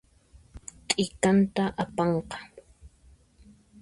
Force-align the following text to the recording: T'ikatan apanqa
T'ikatan 0.87 1.67
apanqa 1.83 2.37